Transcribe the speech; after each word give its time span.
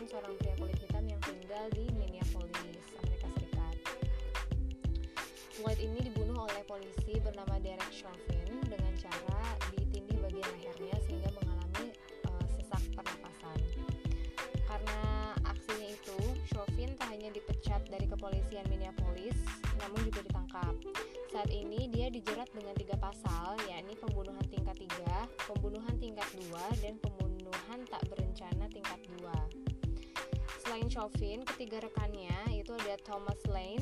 merupakan 0.00 0.16
seorang 0.16 0.36
pria 0.40 0.54
kulit 0.56 0.78
hitam 0.80 1.04
yang 1.12 1.20
tinggal 1.20 1.64
di 1.76 1.84
Minneapolis, 1.92 2.84
Amerika 3.04 3.28
Serikat. 3.36 3.76
Floyd 5.52 5.76
ini 5.76 6.00
dibunuh 6.08 6.48
oleh 6.48 6.64
polisi 6.64 7.20
bernama 7.20 7.60
Derek 7.60 7.92
Chauvin 7.92 8.48
dengan 8.64 8.92
cara 8.96 9.60
ditindih 9.76 10.16
bagian 10.24 10.48
lehernya 10.56 10.96
sehingga 11.04 11.28
mengalami 11.36 11.92
uh, 12.32 12.44
sesak 12.48 12.80
pernapasan. 12.96 13.60
Karena 14.64 15.00
aksinya 15.44 15.88
itu, 15.92 16.18
Chauvin 16.48 16.96
tak 16.96 17.12
hanya 17.12 17.28
dipecat 17.36 17.84
dari 17.92 18.08
kepolisian 18.08 18.64
Minneapolis, 18.72 19.36
namun 19.84 20.00
juga 20.08 20.24
ditangkap. 20.24 20.74
Saat 21.28 21.52
ini 21.52 21.79
Chauvin, 31.00 31.40
ketiga 31.48 31.80
rekannya 31.80 32.60
itu 32.60 32.76
ada 32.76 32.92
Thomas 33.00 33.40
Lane, 33.48 33.80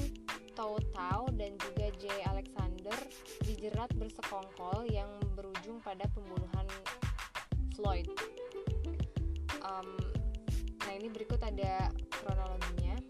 Tau 0.54 0.78
Tau 0.94 1.26
dan 1.34 1.58
juga 1.58 1.90
J. 1.98 2.14
Alexander 2.30 2.94
dijerat 3.42 3.90
bersekongkol 3.98 4.86
yang 4.86 5.10
berujung 5.34 5.82
pada 5.82 6.06
pembunuhan 6.14 6.62
Floyd. 7.74 8.06
Um, 9.66 9.98
nah 10.78 10.92
ini 10.94 11.10
berikut 11.10 11.42
ada 11.42 11.90
kronologinya. 12.22 13.02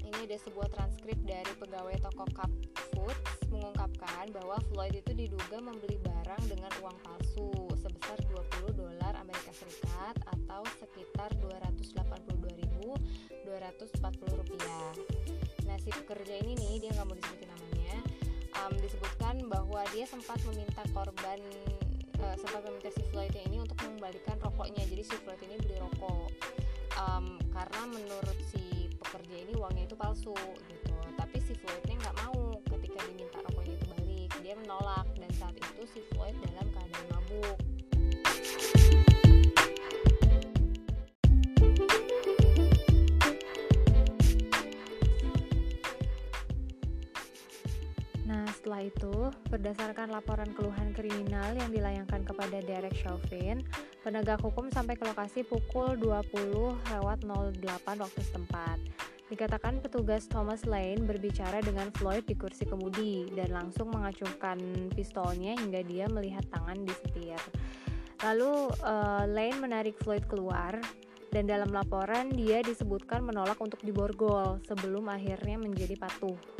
Ini 0.00 0.24
ada 0.24 0.40
sebuah 0.40 0.72
transkrip 0.72 1.20
dari 1.28 1.52
pegawai 1.60 2.08
toko 2.08 2.24
Cup 2.32 2.52
Foods 2.96 3.52
mengungkapkan 3.52 4.32
bahwa 4.32 4.56
Floyd 4.72 4.96
itu 4.96 5.12
diduga 5.12 5.60
membeli 5.60 6.00
barang 6.00 6.48
dengan 6.48 6.72
uang 6.80 6.96
palsu 7.04 7.75
sebesar 7.86 8.18
20 8.26 8.74
dolar 8.74 9.14
Amerika 9.22 9.54
Serikat 9.54 10.18
atau 10.26 10.66
sekitar 10.82 11.30
282.240 11.38 12.98
rupiah. 14.42 14.90
Nah 15.70 15.78
si 15.78 15.94
pekerja 15.94 16.34
ini 16.42 16.58
nih 16.58 16.82
dia 16.82 16.90
nggak 16.98 17.06
mau 17.06 17.14
disebutin 17.14 17.46
namanya 17.46 18.02
um, 18.58 18.74
disebutkan 18.82 19.38
bahwa 19.46 19.86
dia 19.94 20.02
sempat 20.02 20.42
meminta 20.50 20.82
korban 20.90 21.38
uh, 22.18 22.34
sempat 22.34 22.66
meminta 22.66 22.90
si 22.90 23.06
Floyd 23.14 23.30
ini 23.38 23.62
untuk 23.62 23.78
mengembalikan 23.86 24.34
rokoknya. 24.42 24.82
Jadi 24.82 25.06
si 25.06 25.14
Floyd 25.22 25.38
ini 25.46 25.54
beli 25.62 25.78
rokok 25.78 26.26
um, 26.98 27.38
karena 27.54 27.86
menurut 27.86 28.38
si 28.50 28.90
pekerja 28.98 29.46
ini 29.46 29.54
uangnya 29.54 29.86
itu 29.86 29.94
palsu 29.94 30.34
gitu. 30.66 30.90
Tapi 31.14 31.38
si 31.38 31.54
Floydnya 31.54 32.02
nggak 32.02 32.18
mau 32.26 32.58
ketika 32.74 32.98
diminta 33.06 33.38
rokoknya 33.46 33.78
itu 33.78 33.86
balik. 33.94 34.34
Dia 34.42 34.58
menolak 34.58 35.06
dan 35.18 35.30
saat 35.38 35.54
itu 35.54 35.86
si 35.86 36.02
Floyd 36.10 36.34
dalam 36.42 36.66
keadaan 36.74 37.06
mabuk 37.14 37.65
itu, 48.86 49.30
berdasarkan 49.50 50.14
laporan 50.14 50.50
keluhan 50.54 50.94
kriminal 50.94 51.52
yang 51.58 51.70
dilayangkan 51.74 52.22
kepada 52.22 52.62
Derek 52.62 52.94
Chauvin, 52.94 53.66
penegak 54.06 54.38
hukum 54.40 54.70
sampai 54.70 54.94
ke 54.94 55.02
lokasi 55.02 55.42
pukul 55.42 55.98
20 55.98 56.78
lewat 56.94 57.26
08 57.26 58.02
waktu 58.02 58.20
setempat. 58.22 58.78
Dikatakan 59.26 59.82
petugas 59.82 60.30
Thomas 60.30 60.62
Lane 60.62 61.02
berbicara 61.02 61.58
dengan 61.58 61.90
Floyd 61.98 62.30
di 62.30 62.38
kursi 62.38 62.62
kemudi 62.62 63.26
dan 63.34 63.50
langsung 63.50 63.90
mengacungkan 63.90 64.58
pistolnya 64.94 65.58
hingga 65.58 65.82
dia 65.82 66.06
melihat 66.06 66.46
tangan 66.54 66.86
di 66.86 66.94
setir. 66.94 67.42
Lalu 68.22 68.70
uh, 68.86 69.26
Lane 69.26 69.58
menarik 69.58 69.98
Floyd 69.98 70.22
keluar 70.30 70.78
dan 71.34 71.50
dalam 71.50 71.74
laporan 71.74 72.30
dia 72.32 72.62
disebutkan 72.62 73.26
menolak 73.26 73.58
untuk 73.58 73.82
diborgol 73.82 74.62
sebelum 74.62 75.10
akhirnya 75.10 75.58
menjadi 75.58 75.98
patuh. 75.98 76.55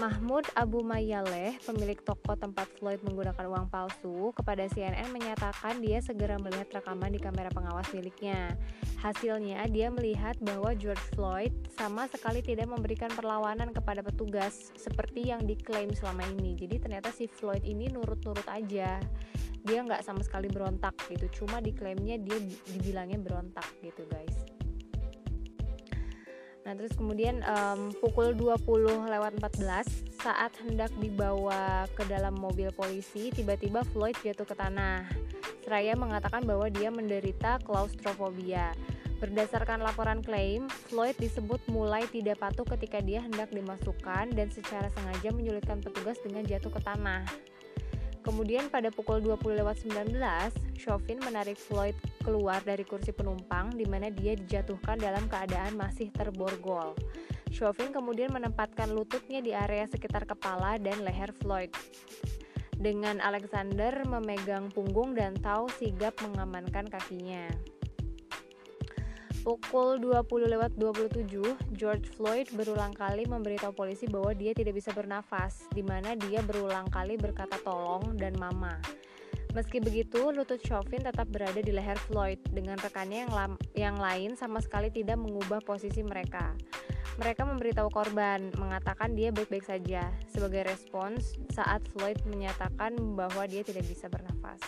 Mahmud 0.00 0.48
Abu 0.56 0.80
Mayaleh, 0.80 1.60
pemilik 1.60 2.00
toko 2.00 2.32
tempat 2.32 2.64
Floyd 2.80 3.04
menggunakan 3.04 3.44
uang 3.44 3.68
palsu, 3.68 4.32
kepada 4.32 4.64
CNN 4.64 5.12
menyatakan 5.12 5.76
dia 5.84 6.00
segera 6.00 6.40
melihat 6.40 6.80
rekaman 6.80 7.12
di 7.12 7.20
kamera 7.20 7.52
pengawas 7.52 7.84
miliknya. 7.92 8.56
Hasilnya, 9.04 9.60
dia 9.68 9.92
melihat 9.92 10.40
bahwa 10.40 10.72
George 10.72 11.04
Floyd 11.12 11.52
sama 11.76 12.08
sekali 12.08 12.40
tidak 12.40 12.72
memberikan 12.72 13.12
perlawanan 13.12 13.76
kepada 13.76 14.00
petugas 14.00 14.72
seperti 14.72 15.28
yang 15.28 15.44
diklaim 15.44 15.92
selama 15.92 16.24
ini. 16.32 16.56
Jadi 16.56 16.80
ternyata 16.80 17.12
si 17.12 17.28
Floyd 17.28 17.60
ini 17.68 17.92
nurut-nurut 17.92 18.48
aja. 18.48 18.96
Dia 19.68 19.78
nggak 19.84 20.00
sama 20.00 20.24
sekali 20.24 20.48
berontak 20.48 20.96
gitu. 21.12 21.44
Cuma 21.44 21.60
diklaimnya 21.60 22.16
dia 22.16 22.40
dibilangnya 22.72 23.20
berontak 23.20 23.68
gitu 23.84 24.08
guys. 24.08 24.59
Nah, 26.70 26.78
terus 26.78 26.94
kemudian 26.94 27.42
um, 27.50 27.90
pukul 27.98 28.30
20 28.38 28.62
lewat 29.10 29.42
14 29.42 30.22
saat 30.22 30.54
hendak 30.62 30.94
dibawa 31.02 31.90
ke 31.98 32.06
dalam 32.06 32.38
mobil 32.38 32.70
polisi, 32.70 33.34
tiba-tiba 33.34 33.82
Floyd 33.90 34.14
jatuh 34.22 34.46
ke 34.46 34.54
tanah. 34.54 35.02
Seraya 35.66 35.98
mengatakan 35.98 36.46
bahwa 36.46 36.70
dia 36.70 36.94
menderita 36.94 37.58
klaustrofobia. 37.66 38.70
Berdasarkan 39.18 39.82
laporan 39.82 40.22
klaim, 40.22 40.70
Floyd 40.86 41.18
disebut 41.18 41.58
mulai 41.66 42.06
tidak 42.06 42.38
patuh 42.38 42.62
ketika 42.78 43.02
dia 43.02 43.18
hendak 43.18 43.50
dimasukkan 43.50 44.30
dan 44.30 44.46
secara 44.54 44.86
sengaja 44.94 45.34
menyulitkan 45.34 45.82
petugas 45.82 46.22
dengan 46.22 46.46
jatuh 46.46 46.70
ke 46.70 46.78
tanah. 46.86 47.26
Kemudian 48.30 48.70
pada 48.70 48.94
pukul 48.94 49.18
20 49.18 49.58
lewat 49.58 49.82
19, 49.90 50.14
Chauvin 50.78 51.18
menarik 51.18 51.58
Floyd 51.58 51.98
keluar 52.22 52.62
dari 52.62 52.86
kursi 52.86 53.10
penumpang 53.10 53.74
di 53.74 53.82
mana 53.90 54.06
dia 54.06 54.38
dijatuhkan 54.38 55.02
dalam 55.02 55.26
keadaan 55.26 55.74
masih 55.74 56.14
terborgol. 56.14 56.94
Chauvin 57.50 57.90
kemudian 57.90 58.30
menempatkan 58.30 58.94
lututnya 58.94 59.42
di 59.42 59.50
area 59.50 59.82
sekitar 59.90 60.30
kepala 60.30 60.78
dan 60.78 61.02
leher 61.02 61.34
Floyd. 61.42 61.74
Dengan 62.78 63.18
Alexander 63.18 64.06
memegang 64.06 64.70
punggung 64.70 65.18
dan 65.18 65.34
tahu 65.34 65.66
sigap 65.82 66.14
mengamankan 66.22 66.86
kakinya. 66.86 67.50
Pukul 69.40 69.96
20 70.04 70.52
lewat 70.52 70.76
27, 70.76 71.24
George 71.72 72.12
Floyd 72.12 72.52
berulang 72.52 72.92
kali 72.92 73.24
memberitahu 73.24 73.72
polisi 73.72 74.04
bahwa 74.04 74.36
dia 74.36 74.52
tidak 74.52 74.76
bisa 74.76 74.92
bernafas, 74.92 75.64
di 75.72 75.80
mana 75.80 76.12
dia 76.12 76.44
berulang 76.44 76.84
kali 76.92 77.16
berkata 77.16 77.56
tolong 77.64 78.20
dan 78.20 78.36
mama. 78.36 78.76
Meski 79.56 79.80
begitu, 79.80 80.28
lutut 80.28 80.60
Chauvin 80.60 81.00
tetap 81.00 81.24
berada 81.32 81.56
di 81.56 81.72
leher 81.72 81.96
Floyd 82.04 82.36
dengan 82.52 82.76
rekannya 82.76 83.24
yang, 83.24 83.56
yang 83.72 83.96
lain 83.96 84.36
sama 84.36 84.60
sekali 84.60 84.92
tidak 84.92 85.16
mengubah 85.16 85.64
posisi 85.64 86.04
mereka. 86.04 86.52
Mereka 87.16 87.40
memberitahu 87.48 87.88
korban, 87.88 88.52
mengatakan 88.60 89.16
dia 89.16 89.32
baik-baik 89.32 89.64
saja 89.64 90.04
sebagai 90.28 90.68
respons 90.68 91.40
saat 91.48 91.80
Floyd 91.96 92.20
menyatakan 92.28 92.92
bahwa 93.16 93.48
dia 93.48 93.64
tidak 93.64 93.88
bisa 93.88 94.04
bernafas. 94.12 94.60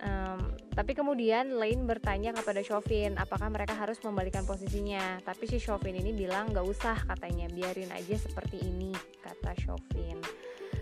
Um, 0.00 0.56
tapi 0.80 0.96
kemudian 0.96 1.60
Lane 1.60 1.84
bertanya 1.84 2.32
kepada 2.32 2.64
Chauvin 2.64 3.12
apakah 3.20 3.52
mereka 3.52 3.76
harus 3.76 4.00
membalikan 4.00 4.48
posisinya. 4.48 5.20
Tapi 5.20 5.44
si 5.44 5.60
Chauvin 5.60 6.00
ini 6.00 6.16
bilang 6.16 6.56
gak 6.56 6.64
usah 6.64 6.96
katanya, 7.04 7.52
biarin 7.52 7.92
aja 7.92 8.16
seperti 8.16 8.64
ini, 8.64 8.88
kata 9.20 9.52
Chauvin. 9.60 10.16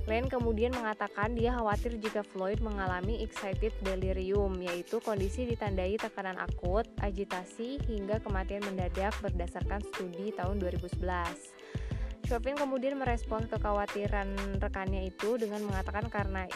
Lane 0.07 0.31
kemudian 0.31 0.71
mengatakan 0.71 1.35
dia 1.35 1.51
khawatir 1.51 1.99
jika 1.99 2.23
Floyd 2.23 2.63
mengalami 2.63 3.27
excited 3.27 3.75
delirium, 3.83 4.55
yaitu 4.63 5.03
kondisi 5.03 5.51
ditandai 5.51 5.99
tekanan 5.99 6.39
akut, 6.39 6.87
agitasi, 7.03 7.83
hingga 7.91 8.23
kematian 8.23 8.63
mendadak 8.71 9.19
berdasarkan 9.19 9.83
studi 9.83 10.31
tahun 10.31 10.63
2011. 10.63 10.95
Chauvin 12.31 12.55
kemudian 12.55 12.95
merespons 12.95 13.51
kekhawatiran 13.51 14.63
rekannya 14.63 15.11
itu 15.11 15.43
dengan 15.43 15.67
mengatakan 15.67 16.07
karena 16.07 16.47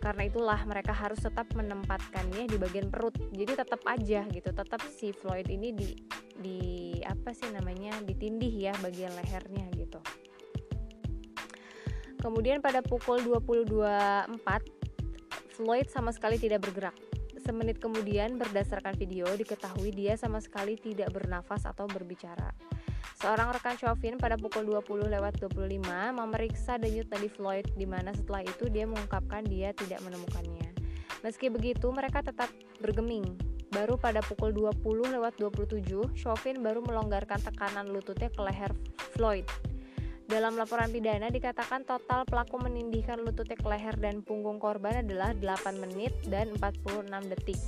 karena 0.00 0.26
itulah 0.26 0.56
mereka 0.64 0.96
harus 0.96 1.20
tetap 1.20 1.52
menempatkannya 1.52 2.48
di 2.48 2.56
bagian 2.56 2.88
perut. 2.88 3.12
Jadi 3.36 3.52
tetap 3.52 3.84
aja 3.84 4.24
gitu 4.32 4.50
tetap 4.50 4.80
si 4.88 5.12
Floyd 5.12 5.46
ini 5.52 5.76
di 5.76 5.92
di 6.40 6.60
apa 7.04 7.36
sih 7.36 7.52
namanya 7.52 8.00
ditindih 8.00 8.72
ya 8.72 8.72
bagian 8.80 9.12
lehernya 9.12 9.68
gitu. 9.76 10.00
Kemudian 12.20 12.60
pada 12.64 12.80
pukul 12.84 13.20
22.04 13.24 14.40
Floyd 15.56 15.88
sama 15.88 16.12
sekali 16.12 16.40
tidak 16.40 16.64
bergerak. 16.64 16.96
Semenit 17.40 17.80
kemudian 17.80 18.36
berdasarkan 18.36 18.96
video 18.96 19.24
diketahui 19.36 19.92
dia 19.92 20.16
sama 20.16 20.40
sekali 20.40 20.76
tidak 20.76 21.12
bernafas 21.12 21.64
atau 21.64 21.88
berbicara 21.88 22.52
Seorang 23.20 23.52
rekan 23.52 23.76
Chauvin 23.76 24.16
pada 24.16 24.40
pukul 24.40 24.64
20 24.64 25.12
lewat 25.12 25.44
25 25.44 25.84
memeriksa 26.16 26.80
denyut 26.80 27.04
nadi 27.12 27.28
Floyd 27.28 27.68
di 27.76 27.84
mana 27.84 28.16
setelah 28.16 28.40
itu 28.48 28.72
dia 28.72 28.88
mengungkapkan 28.88 29.44
dia 29.44 29.76
tidak 29.76 30.00
menemukannya. 30.00 30.72
Meski 31.20 31.52
begitu, 31.52 31.92
mereka 31.92 32.24
tetap 32.24 32.48
bergeming. 32.80 33.36
Baru 33.68 34.00
pada 34.00 34.24
pukul 34.24 34.56
20 34.56 35.12
lewat 35.20 35.36
27, 35.36 35.84
Chauvin 36.16 36.64
baru 36.64 36.80
melonggarkan 36.80 37.44
tekanan 37.44 37.92
lututnya 37.92 38.32
ke 38.32 38.40
leher 38.40 38.72
Floyd. 39.12 39.44
Dalam 40.24 40.56
laporan 40.56 40.88
pidana 40.88 41.28
dikatakan 41.28 41.84
total 41.84 42.24
pelaku 42.24 42.56
menindihkan 42.56 43.20
lututnya 43.20 43.60
ke 43.60 43.68
leher 43.68 44.00
dan 44.00 44.24
punggung 44.24 44.56
korban 44.56 45.04
adalah 45.04 45.36
8 45.36 45.76
menit 45.76 46.16
dan 46.32 46.48
46 46.56 47.04
detik. 47.36 47.60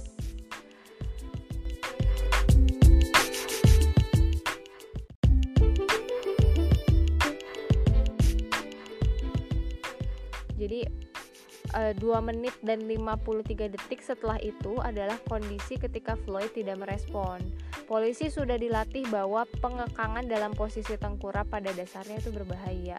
Uh, 11.82 11.92
2 11.98 12.28
menit 12.30 12.54
dan 12.62 12.86
53 12.86 13.74
detik 13.74 13.98
setelah 13.98 14.38
itu 14.38 14.78
adalah 14.78 15.18
kondisi 15.26 15.74
ketika 15.74 16.14
Floyd 16.22 16.54
tidak 16.54 16.78
merespon. 16.78 17.42
Polisi 17.90 18.30
sudah 18.30 18.54
dilatih 18.54 19.02
bahwa 19.10 19.42
pengekangan 19.58 20.30
dalam 20.30 20.54
posisi 20.54 20.94
tengkurap 20.94 21.50
pada 21.50 21.74
dasarnya 21.74 22.22
itu 22.22 22.30
berbahaya. 22.30 22.96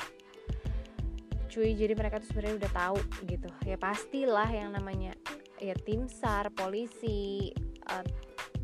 Cuy, 1.47 1.77
jadi 1.77 1.93
mereka 1.95 2.19
tuh 2.19 2.33
sebenarnya 2.33 2.65
udah 2.65 2.71
tahu 2.73 2.99
gitu. 3.29 3.49
Ya 3.63 3.77
pastilah 3.79 4.49
yang 4.51 4.75
namanya 4.75 5.15
ya 5.61 5.77
tim 5.77 6.09
SAR, 6.11 6.51
polisi, 6.51 7.53
uh, 7.87 8.05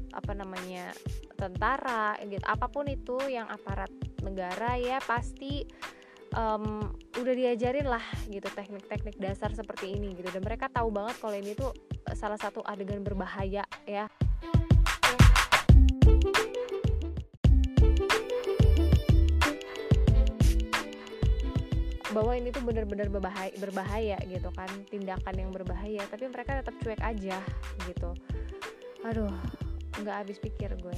apa 0.09 0.33
namanya 0.33 0.91
tentara, 1.37 2.17
gitu. 2.25 2.43
Apa 2.43 2.67
pun 2.67 2.89
itu 2.89 3.15
yang 3.29 3.47
aparat 3.47 3.93
negara 4.25 4.75
ya 4.75 4.99
pasti 4.99 5.63
um, 6.35 6.93
udah 7.17 7.33
diajarin 7.33 7.87
lah 7.87 8.03
gitu 8.29 8.45
teknik-teknik 8.51 9.17
dasar 9.17 9.53
seperti 9.53 9.95
ini 9.95 10.13
gitu. 10.17 10.29
Dan 10.29 10.43
mereka 10.45 10.69
tahu 10.69 10.89
banget 10.93 11.15
kalau 11.21 11.35
ini 11.37 11.53
tuh 11.55 11.73
salah 12.13 12.37
satu 12.37 12.61
adegan 12.65 13.01
berbahaya 13.01 13.63
ya. 13.87 14.05
Bahwa 22.09 22.33
ini 22.33 22.49
tuh 22.49 22.65
benar-benar 22.65 23.07
berbahaya, 23.13 23.53
berbahaya 23.61 24.17
gitu 24.25 24.49
kan 24.51 24.69
tindakan 24.89 25.35
yang 25.37 25.53
berbahaya 25.53 26.01
tapi 26.09 26.25
mereka 26.25 26.57
tetap 26.57 26.75
cuek 26.81 27.01
aja 27.05 27.37
gitu. 27.85 28.11
Aduh 29.05 29.31
nggak 29.99 30.15
habis 30.25 30.39
pikir 30.39 30.79
gue 30.79 30.97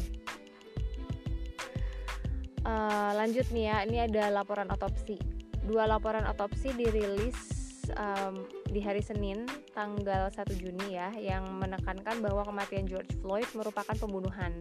uh, 2.65 3.11
lanjut 3.17 3.47
nih 3.49 3.65
ya 3.69 3.77
ini 3.85 3.97
ada 4.05 4.29
laporan 4.33 4.69
otopsi. 4.69 5.17
Dua 5.61 5.85
laporan 5.85 6.25
otopsi 6.25 6.73
dirilis 6.73 7.37
um, 7.97 8.45
di 8.69 8.79
hari 8.81 9.01
Senin 9.01 9.45
tanggal 9.75 10.29
1 10.29 10.61
Juni 10.61 10.95
ya 10.95 11.11
yang 11.17 11.43
menekankan 11.59 12.21
bahwa 12.21 12.45
kematian 12.45 12.85
George 12.85 13.13
Floyd 13.21 13.47
merupakan 13.57 13.93
pembunuhan. 13.97 14.53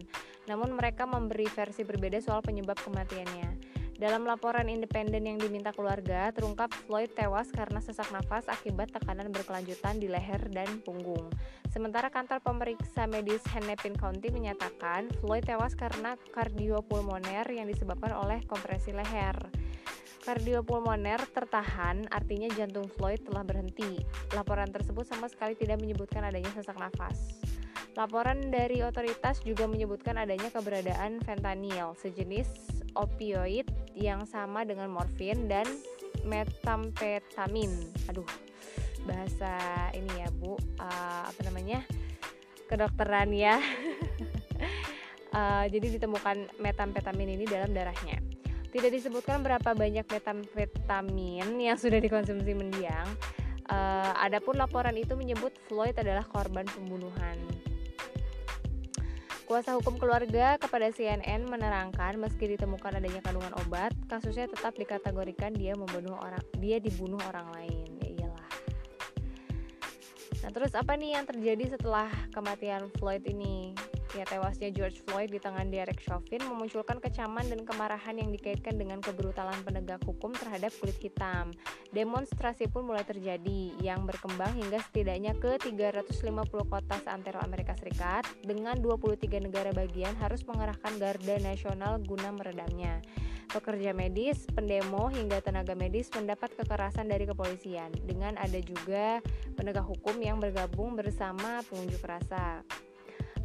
Namun 0.49 0.73
mereka 0.73 1.05
memberi 1.05 1.45
versi 1.49 1.85
berbeda 1.85 2.17
soal 2.21 2.41
penyebab 2.41 2.77
kematiannya 2.81 3.60
dalam 4.01 4.25
laporan 4.25 4.65
independen 4.65 5.29
yang 5.29 5.37
diminta 5.37 5.69
keluarga, 5.69 6.33
terungkap 6.33 6.73
Floyd 6.89 7.13
tewas 7.13 7.53
karena 7.53 7.77
sesak 7.77 8.09
nafas 8.09 8.49
akibat 8.49 8.89
tekanan 8.89 9.29
berkelanjutan 9.29 10.01
di 10.01 10.09
leher 10.09 10.41
dan 10.49 10.81
punggung. 10.81 11.29
Sementara 11.69 12.09
kantor 12.09 12.41
pemeriksa 12.41 13.05
medis 13.05 13.45
Hennepin 13.53 13.93
County 13.93 14.33
menyatakan 14.33 15.05
Floyd 15.21 15.45
tewas 15.45 15.77
karena 15.77 16.17
kardiopulmoner 16.33 17.45
yang 17.53 17.69
disebabkan 17.69 18.17
oleh 18.17 18.41
kompresi 18.49 18.89
leher. 18.89 19.37
Kardiopulmoner 20.25 21.21
tertahan 21.29 22.09
artinya 22.09 22.49
jantung 22.57 22.89
Floyd 22.89 23.21
telah 23.21 23.45
berhenti. 23.45 24.01
Laporan 24.33 24.73
tersebut 24.73 25.05
sama 25.05 25.29
sekali 25.29 25.53
tidak 25.53 25.77
menyebutkan 25.77 26.25
adanya 26.25 26.49
sesak 26.57 26.81
nafas. 26.81 27.37
Laporan 27.93 28.49
dari 28.49 28.81
otoritas 28.81 29.45
juga 29.45 29.69
menyebutkan 29.69 30.17
adanya 30.17 30.49
keberadaan 30.49 31.21
fentanyl, 31.21 31.93
sejenis 32.01 32.49
opioid 32.95 33.67
yang 33.95 34.23
sama 34.27 34.63
dengan 34.63 34.91
morfin 34.91 35.47
dan 35.47 35.65
metamfetamin. 36.23 37.71
Aduh, 38.11 38.27
bahasa 39.05 39.57
ini 39.97 40.11
ya 40.21 40.29
Bu, 40.31 40.55
uh, 40.55 41.23
apa 41.27 41.41
namanya 41.47 41.83
kedokteran 42.69 43.33
ya. 43.33 43.59
uh, 45.35 45.65
jadi 45.73 45.99
ditemukan 45.99 46.61
metamfetamin 46.61 47.35
ini 47.35 47.45
dalam 47.49 47.73
darahnya. 47.75 48.21
Tidak 48.71 48.87
disebutkan 48.87 49.43
berapa 49.43 49.75
banyak 49.75 50.07
metamfetamin 50.07 51.47
yang 51.59 51.75
sudah 51.75 51.99
dikonsumsi 51.99 52.55
mendiang. 52.55 53.07
Uh, 53.67 54.11
adapun 54.19 54.59
laporan 54.59 54.95
itu 54.95 55.15
menyebut 55.15 55.51
Floyd 55.67 55.95
adalah 55.99 56.23
korban 56.27 56.67
pembunuhan. 56.67 57.39
Kuasa 59.51 59.75
hukum 59.75 59.99
keluarga 59.99 60.55
kepada 60.55 60.87
CNN 60.95 61.43
menerangkan 61.43 62.15
meski 62.15 62.55
ditemukan 62.55 63.03
adanya 63.03 63.19
kandungan 63.19 63.51
obat, 63.59 63.91
kasusnya 64.07 64.47
tetap 64.47 64.71
dikategorikan 64.79 65.51
dia 65.51 65.75
membunuh 65.75 66.15
orang, 66.23 66.39
dia 66.63 66.79
dibunuh 66.79 67.19
orang 67.27 67.51
lain. 67.59 67.99
Ya 67.99 68.07
iyalah. 68.15 68.47
Nah, 70.39 70.55
terus 70.55 70.71
apa 70.71 70.95
nih 70.95 71.19
yang 71.19 71.27
terjadi 71.27 71.75
setelah 71.75 72.07
kematian 72.31 72.87
Floyd 72.95 73.27
ini? 73.27 73.75
Ya, 74.11 74.27
tewasnya 74.27 74.75
George 74.75 74.99
Floyd 75.07 75.31
di 75.31 75.39
tangan 75.39 75.71
Derek 75.71 76.03
Chauvin 76.03 76.43
memunculkan 76.43 76.99
kecaman 76.99 77.47
dan 77.47 77.63
kemarahan 77.63 78.19
yang 78.19 78.27
dikaitkan 78.27 78.75
dengan 78.75 78.99
kebrutalan 78.99 79.55
penegak 79.63 80.03
hukum 80.03 80.35
terhadap 80.35 80.75
kulit 80.83 80.99
hitam. 80.99 81.55
Demonstrasi 81.95 82.67
pun 82.67 82.91
mulai 82.91 83.07
terjadi 83.07 83.71
yang 83.79 84.03
berkembang 84.03 84.51
hingga 84.59 84.83
setidaknya 84.83 85.31
ke 85.39 85.55
350 85.63 86.27
kota 86.43 86.95
seantero 87.07 87.39
Amerika 87.39 87.71
Serikat 87.79 88.27
dengan 88.43 88.83
23 88.83 89.47
negara 89.47 89.71
bagian 89.71 90.11
harus 90.19 90.43
mengerahkan 90.43 90.91
garda 90.99 91.35
nasional 91.39 91.95
guna 92.03 92.35
meredamnya. 92.35 92.99
Pekerja 93.47 93.95
medis, 93.95 94.43
pendemo, 94.51 95.07
hingga 95.07 95.39
tenaga 95.39 95.71
medis 95.71 96.11
mendapat 96.11 96.51
kekerasan 96.59 97.07
dari 97.07 97.23
kepolisian 97.23 97.95
dengan 98.03 98.35
ada 98.35 98.59
juga 98.59 99.23
penegak 99.55 99.87
hukum 99.87 100.19
yang 100.19 100.35
bergabung 100.43 100.99
bersama 100.99 101.63
pengunjuk 101.71 102.03
rasa. 102.03 102.63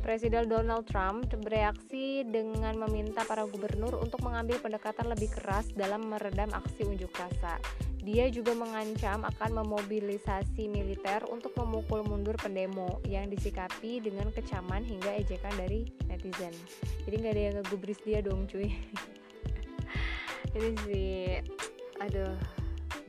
Presiden 0.05 0.49
Donald 0.50 0.88
Trump 0.88 1.29
bereaksi 1.45 2.25
dengan 2.26 2.76
meminta 2.81 3.25
para 3.25 3.45
gubernur 3.45 3.97
untuk 4.00 4.23
mengambil 4.25 4.61
pendekatan 4.61 5.12
lebih 5.12 5.33
keras 5.33 5.69
dalam 5.73 6.09
meredam 6.09 6.49
aksi 6.53 6.85
unjuk 6.85 7.12
rasa. 7.17 7.61
Dia 8.07 8.31
juga 8.31 8.55
mengancam 8.55 9.26
akan 9.26 9.67
memobilisasi 9.67 10.71
militer 10.71 11.26
untuk 11.26 11.59
memukul 11.59 12.07
mundur 12.07 12.38
pendemo 12.38 13.03
yang 13.03 13.26
disikapi 13.26 13.99
dengan 13.99 14.31
kecaman 14.31 14.87
hingga 14.87 15.11
ejekan 15.19 15.50
dari 15.59 15.91
netizen. 16.07 16.55
Jadi 17.03 17.15
nggak 17.19 17.35
ada 17.35 17.43
yang 17.43 17.55
ngegubris 17.59 17.99
dia 18.07 18.23
dong 18.23 18.47
cuy. 18.47 18.71
Ini 20.55 20.71
sih, 20.87 21.43
aduh, 21.99 22.38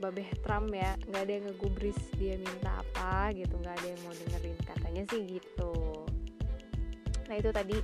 babeh 0.02 0.26
Trump 0.42 0.74
ya, 0.74 0.98
nggak 1.06 1.22
ada 1.22 1.32
yang 1.32 1.44
ngegubris 1.46 1.98
dia 2.18 2.34
minta 2.34 2.82
apa 2.82 3.30
gitu, 3.38 3.54
nggak 3.54 3.78
ada 3.78 3.86
yang 3.86 4.00
mau 4.02 4.14
dengerin 4.18 4.58
katanya 4.66 5.02
sih 5.14 5.22
gitu. 5.38 6.07
Nah 7.28 7.36
itu 7.36 7.52
tadi 7.52 7.76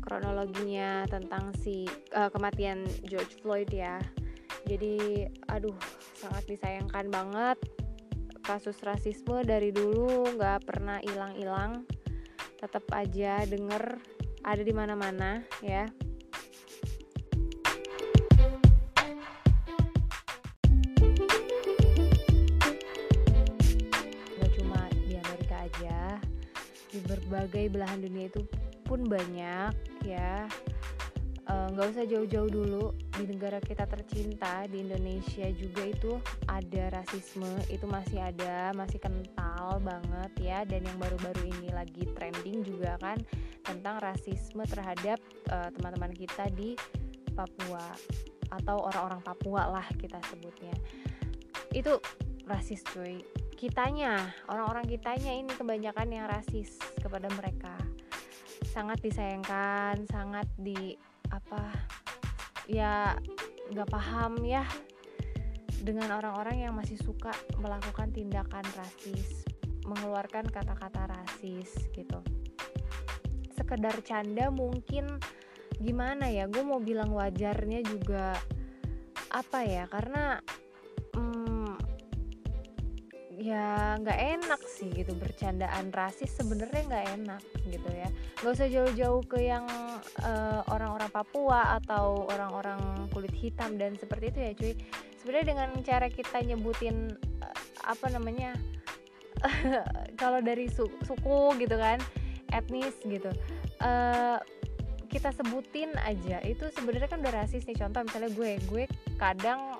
kronologinya 0.00 1.04
tentang 1.06 1.52
si 1.60 1.84
uh, 2.16 2.32
kematian 2.32 2.88
George 3.04 3.36
Floyd 3.44 3.68
ya. 3.68 4.00
Jadi 4.64 5.28
aduh 5.48 5.76
sangat 6.16 6.48
disayangkan 6.48 7.12
banget 7.12 7.58
kasus 8.40 8.80
rasisme 8.82 9.44
dari 9.44 9.70
dulu 9.70 10.26
nggak 10.34 10.64
pernah 10.64 10.98
hilang-hilang. 11.04 11.84
Tetap 12.56 12.88
aja 12.92 13.44
denger 13.44 14.00
ada 14.40 14.62
di 14.64 14.72
mana-mana 14.72 15.44
ya. 15.60 15.84
Gak 24.40 24.50
cuma 24.56 24.80
di 24.92 25.16
Amerika 25.16 25.56
aja, 25.68 26.20
di 26.88 26.98
berbagai 27.04 27.64
belahan 27.72 28.00
dunia 28.00 28.28
itu 28.28 28.44
pun 28.90 29.06
banyak 29.06 29.70
ya. 30.02 30.50
Eh, 31.50 31.66
nggak 31.74 31.86
usah 31.94 32.04
jauh-jauh 32.06 32.50
dulu. 32.50 32.94
Di 33.14 33.26
negara 33.26 33.58
kita 33.62 33.86
tercinta 33.86 34.66
di 34.66 34.82
Indonesia 34.82 35.46
juga 35.54 35.82
itu 35.86 36.18
ada 36.50 36.98
rasisme. 36.98 37.50
Itu 37.70 37.86
masih 37.86 38.18
ada 38.18 38.74
masih 38.74 38.98
kental 38.98 39.78
banget 39.82 40.32
ya. 40.42 40.58
Dan 40.66 40.86
yang 40.86 40.98
baru-baru 40.98 41.50
ini 41.50 41.70
lagi 41.74 42.06
trending 42.18 42.62
juga 42.62 42.98
kan 43.02 43.18
tentang 43.66 43.98
rasisme 43.98 44.62
terhadap 44.66 45.18
uh, 45.50 45.70
teman-teman 45.74 46.14
kita 46.14 46.50
di 46.54 46.78
Papua 47.34 47.82
atau 48.50 48.86
orang-orang 48.86 49.22
Papua 49.22 49.70
lah 49.74 49.86
kita 49.98 50.22
sebutnya. 50.30 50.74
Itu 51.74 51.98
rasis 52.46 52.82
cuy. 52.94 53.22
Kitanya 53.58 54.34
orang-orang 54.46 54.86
kitanya 54.86 55.34
ini 55.34 55.50
kebanyakan 55.52 56.08
yang 56.14 56.26
rasis 56.30 56.78
kepada 57.02 57.28
mereka 57.36 57.74
sangat 58.70 59.02
disayangkan 59.02 60.06
sangat 60.06 60.46
di 60.54 60.94
apa 61.34 61.74
ya 62.70 63.18
nggak 63.74 63.90
paham 63.90 64.38
ya 64.46 64.62
dengan 65.82 66.14
orang-orang 66.14 66.70
yang 66.70 66.74
masih 66.78 66.94
suka 67.02 67.34
melakukan 67.58 68.14
tindakan 68.14 68.62
rasis 68.78 69.42
mengeluarkan 69.90 70.46
kata-kata 70.46 71.10
rasis 71.10 71.90
gitu. 71.90 72.22
Sekedar 73.50 73.98
canda 74.06 74.52
mungkin 74.54 75.18
gimana 75.80 76.30
ya 76.30 76.46
gue 76.46 76.62
mau 76.62 76.78
bilang 76.78 77.10
wajarnya 77.10 77.82
juga 77.82 78.36
apa 79.32 79.64
ya 79.64 79.88
karena 79.88 80.38
ya 83.40 83.96
nggak 83.96 84.20
enak 84.36 84.60
sih 84.68 84.92
gitu 84.92 85.16
bercandaan 85.16 85.88
rasis 85.96 86.28
sebenarnya 86.36 86.84
nggak 86.84 87.06
enak 87.16 87.42
gitu 87.72 87.88
ya. 87.88 88.08
Nggak 88.44 88.52
usah 88.52 88.68
jauh-jauh 88.68 89.24
ke 89.24 89.48
yang 89.48 89.64
eh, 90.20 90.60
orang-orang 90.68 91.08
Papua 91.08 91.80
atau 91.80 92.28
orang-orang 92.28 93.08
kulit 93.08 93.32
hitam 93.32 93.80
dan 93.80 93.96
seperti 93.96 94.28
itu 94.28 94.38
ya 94.44 94.52
cuy. 94.52 94.74
Sebenarnya 95.16 95.46
dengan 95.56 95.68
cara 95.80 96.06
kita 96.08 96.40
nyebutin 96.40 97.12
uh, 97.44 97.56
apa 97.84 98.08
namanya 98.08 98.56
kalau 100.20 100.40
dari 100.40 100.68
su 100.68 100.88
suku 101.04 101.60
gitu 101.60 101.76
kan 101.76 102.00
etnis 102.56 102.96
gitu 103.04 103.28
uh, 103.84 104.40
kita 105.12 105.28
sebutin 105.36 105.92
aja 106.00 106.40
itu 106.46 106.72
sebenarnya 106.72 107.08
kan 107.10 107.20
udah 107.20 107.34
rasis 107.44 107.68
nih. 107.68 107.76
Contoh 107.76 108.00
misalnya 108.00 108.30
gue 108.32 108.50
gue 108.64 108.84
kadang 109.20 109.76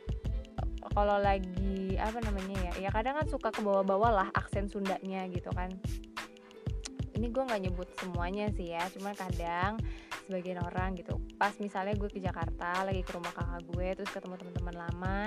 kalau 0.92 1.16
lagi 1.22 1.79
apa 2.00 2.18
namanya 2.24 2.56
ya 2.72 2.88
ya 2.88 2.90
kadang 2.90 3.20
kan 3.20 3.26
suka 3.28 3.52
ke 3.52 3.60
bawah-bawah 3.60 4.10
lah 4.10 4.28
aksen 4.32 4.66
Sundanya 4.66 5.28
gitu 5.28 5.52
kan. 5.52 5.70
Ini 7.14 7.28
gue 7.28 7.42
nggak 7.44 7.62
nyebut 7.68 7.88
semuanya 8.00 8.48
sih 8.56 8.72
ya 8.72 8.80
cuma 8.96 9.12
kadang 9.12 9.76
sebagian 10.24 10.62
orang 10.62 10.96
gitu 10.96 11.20
pas 11.36 11.52
misalnya 11.60 11.92
gue 11.98 12.08
ke 12.08 12.22
Jakarta 12.22 12.86
lagi 12.86 13.02
ke 13.04 13.12
rumah 13.12 13.34
kakak 13.34 13.60
gue 13.76 13.88
terus 13.98 14.10
ketemu 14.14 14.34
teman-teman 14.40 14.76
lama 14.88 15.18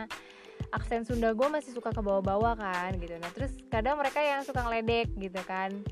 aksen 0.73 1.05
Sunda 1.05 1.37
gue 1.37 1.47
masih 1.53 1.69
suka 1.75 1.93
ke 1.93 2.01
bawah-bawah 2.01 2.57
kan 2.57 2.97
gitu. 2.97 3.13
Nah 3.21 3.29
terus 3.35 3.53
kadang 3.69 4.01
mereka 4.01 4.23
yang 4.25 4.41
suka 4.41 4.65
ngeledek 4.65 5.13
gitu 5.21 5.37
kan 5.45 5.85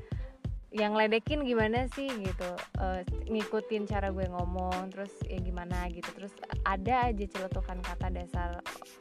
yang 0.72 0.96
ledekin 0.96 1.44
gimana 1.44 1.84
sih 1.92 2.08
gitu 2.08 2.50
uh, 2.80 3.04
ngikutin 3.28 3.84
cara 3.84 4.08
gue 4.08 4.24
ngomong 4.24 4.88
terus 4.88 5.12
ya 5.28 5.36
gimana 5.38 5.88
gitu. 5.92 6.08
Terus 6.16 6.32
ada 6.64 7.12
aja 7.12 7.24
celetukan 7.28 7.78
kata 7.84 8.08
dasar 8.08 8.50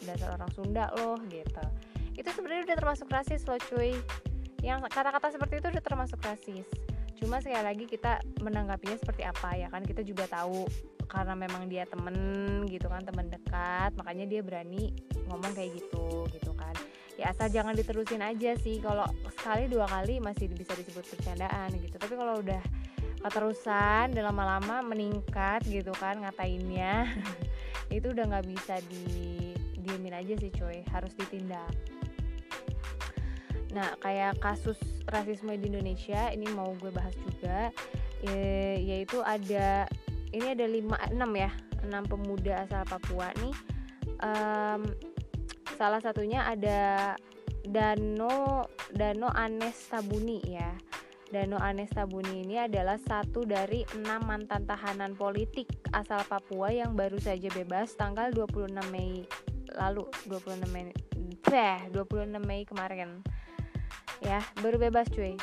dasar 0.03 0.35
orang 0.35 0.51
Sunda 0.51 0.91
loh 0.99 1.17
gitu. 1.31 1.63
Itu 2.19 2.29
sebenarnya 2.35 2.71
udah 2.71 2.77
termasuk 2.77 3.07
rasis 3.07 3.47
loh 3.47 3.59
cuy. 3.71 3.95
Yang 4.61 4.91
kata-kata 4.93 5.33
seperti 5.33 5.63
itu 5.63 5.67
udah 5.71 5.83
termasuk 5.83 6.19
rasis. 6.21 6.67
Cuma 7.17 7.39
sekali 7.39 7.63
lagi 7.63 7.85
kita 7.87 8.19
menanggapinya 8.43 8.97
seperti 8.99 9.23
apa 9.23 9.55
ya 9.55 9.71
kan? 9.71 9.81
Kita 9.87 10.03
juga 10.03 10.27
tahu 10.27 10.67
karena 11.11 11.35
memang 11.35 11.67
dia 11.67 11.83
temen 11.83 12.15
gitu 12.71 12.87
kan 12.87 13.03
teman 13.03 13.27
dekat 13.27 13.91
makanya 13.99 14.31
dia 14.31 14.39
berani 14.39 14.95
ngomong 15.27 15.51
kayak 15.51 15.75
gitu 15.75 16.23
gitu 16.31 16.55
kan 16.55 16.71
ya 17.21 17.29
asal 17.29 17.53
jangan 17.53 17.77
diterusin 17.77 18.25
aja 18.25 18.57
sih. 18.57 18.81
Kalau 18.81 19.05
sekali 19.37 19.69
dua 19.69 19.85
kali 19.85 20.17
masih 20.17 20.49
bisa 20.49 20.73
disebut 20.73 21.05
bercandaan 21.05 21.69
gitu. 21.77 22.01
Tapi 22.01 22.13
kalau 22.17 22.41
udah 22.41 22.61
keterusan 23.21 24.17
dan 24.17 24.23
lama-lama 24.25 24.81
meningkat 24.81 25.61
gitu 25.69 25.93
kan 25.93 26.17
ngatainnya 26.25 27.05
itu 27.95 28.09
udah 28.09 28.25
nggak 28.25 28.49
bisa 28.49 28.81
di 28.89 29.53
diemin 29.77 30.17
aja 30.17 30.33
sih 30.41 30.49
coy. 30.49 30.81
Harus 30.89 31.13
ditindak. 31.13 31.69
Nah 33.77 33.93
kayak 34.01 34.41
kasus 34.41 34.81
rasisme 35.05 35.53
di 35.61 35.69
Indonesia 35.69 36.33
ini 36.33 36.49
mau 36.49 36.73
gue 36.81 36.89
bahas 36.89 37.13
juga. 37.21 37.69
Yaitu 38.81 39.21
ada 39.21 39.85
ini 40.33 40.57
ada 40.57 40.65
lima 40.65 40.97
enam 41.13 41.29
ya 41.37 41.53
enam 41.85 42.01
pemuda 42.09 42.65
asal 42.65 42.81
Papua 42.89 43.29
nih. 43.37 43.53
Um, 44.21 44.85
salah 45.81 45.97
satunya 45.97 46.45
ada 46.45 47.17
Dano 47.65 48.69
Dano 48.93 49.33
Anes 49.33 49.89
Tabuni 49.89 50.37
ya. 50.45 50.69
Dano 51.33 51.57
Anes 51.57 51.89
Tabuni 51.89 52.45
ini 52.45 52.61
adalah 52.61 53.01
satu 53.01 53.41
dari 53.49 53.81
enam 53.97 54.29
mantan 54.29 54.69
tahanan 54.69 55.17
politik 55.17 55.65
asal 55.89 56.21
Papua 56.29 56.69
yang 56.69 56.93
baru 56.93 57.17
saja 57.17 57.49
bebas 57.49 57.97
tanggal 57.97 58.29
26 58.29 58.93
Mei 58.93 59.25
lalu. 59.73 60.05
26 60.29 60.69
Mei 60.69 60.93
eh 61.49 61.81
26 61.89 62.29
Mei 62.45 62.61
kemarin. 62.61 63.25
Ya 64.21 64.37
baru 64.61 64.77
bebas 64.77 65.09
cuy 65.09 65.33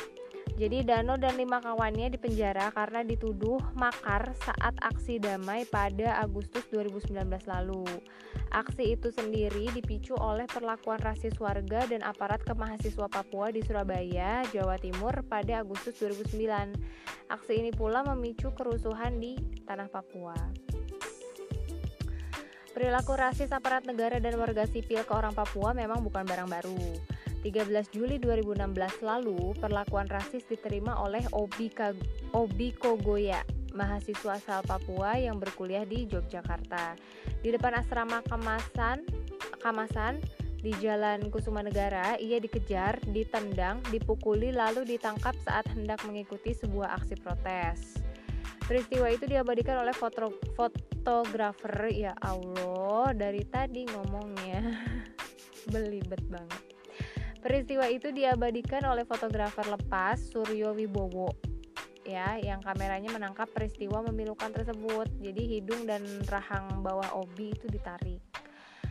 jadi 0.59 0.83
Dano 0.83 1.15
dan 1.15 1.39
lima 1.39 1.63
kawannya 1.63 2.11
dipenjara 2.11 2.67
karena 2.75 2.99
dituduh 3.07 3.63
makar 3.79 4.35
saat 4.43 4.75
aksi 4.83 5.15
damai 5.15 5.63
pada 5.63 6.19
Agustus 6.19 6.67
2019 6.67 7.15
lalu. 7.47 7.87
Aksi 8.51 8.99
itu 8.99 9.07
sendiri 9.07 9.71
dipicu 9.71 10.19
oleh 10.19 10.43
perlakuan 10.51 10.99
rasis 10.99 11.39
warga 11.39 11.87
dan 11.87 12.03
aparat 12.03 12.43
kemahasiswa 12.43 13.07
Papua 13.07 13.55
di 13.55 13.63
Surabaya, 13.63 14.43
Jawa 14.51 14.75
Timur 14.75 15.23
pada 15.31 15.63
Agustus 15.63 15.95
2009. 15.95 16.75
Aksi 17.31 17.53
ini 17.55 17.71
pula 17.71 18.03
memicu 18.03 18.51
kerusuhan 18.51 19.15
di 19.15 19.39
tanah 19.63 19.87
Papua. 19.87 20.35
Perilaku 22.75 23.15
rasis 23.15 23.55
aparat 23.55 23.87
negara 23.87 24.19
dan 24.19 24.35
warga 24.35 24.67
sipil 24.67 25.07
ke 25.07 25.13
orang 25.15 25.31
Papua 25.31 25.71
memang 25.71 26.03
bukan 26.03 26.27
barang 26.27 26.51
baru. 26.51 27.18
13 27.39 27.95
Juli 27.95 28.19
2016 28.19 28.99
lalu, 28.99 29.55
perlakuan 29.55 30.11
rasis 30.11 30.43
diterima 30.43 30.99
oleh 30.99 31.23
Obi, 31.31 31.71
Kag 31.71 31.95
Obi 32.35 32.75
Kogoya, 32.75 33.47
mahasiswa 33.71 34.35
asal 34.35 34.59
Papua 34.67 35.15
yang 35.15 35.39
berkuliah 35.39 35.87
di 35.87 36.03
Yogyakarta. 36.03 36.99
Di 37.39 37.49
depan 37.55 37.79
asrama 37.79 38.19
Kamasan, 38.27 39.07
Kamasan 39.63 40.19
di 40.59 40.75
Jalan 40.83 41.31
Kusuma 41.31 41.63
Negara, 41.63 42.19
ia 42.19 42.43
dikejar, 42.43 42.99
ditendang, 43.15 43.79
dipukuli 43.87 44.51
lalu 44.51 44.83
ditangkap 44.83 45.35
saat 45.39 45.63
hendak 45.71 46.03
mengikuti 46.03 46.51
sebuah 46.51 46.99
aksi 46.99 47.15
protes. 47.23 48.03
Peristiwa 48.67 49.09
itu 49.09 49.25
diabadikan 49.25 49.81
oleh 49.81 49.95
foto 49.95 50.29
fotografer, 50.53 51.89
ya 51.89 52.13
Allah, 52.21 53.15
dari 53.17 53.41
tadi 53.47 53.87
ngomongnya 53.87 54.61
belibet 55.73 56.21
banget. 56.29 56.78
Peristiwa 57.39 57.87
itu 57.87 58.11
diabadikan 58.11 58.83
oleh 58.87 59.07
fotografer 59.07 59.63
lepas 59.63 60.19
Suryo 60.19 60.75
Wibowo 60.75 61.49
ya 62.09 62.41
yang 62.41 62.57
kameranya 62.65 63.13
menangkap 63.13 63.45
peristiwa 63.53 64.01
memilukan 64.09 64.49
tersebut. 64.49 65.05
Jadi 65.21 65.59
hidung 65.59 65.85
dan 65.85 66.01
rahang 66.25 66.81
bawah 66.81 67.21
Obi 67.21 67.53
itu 67.53 67.69
ditarik. 67.69 68.17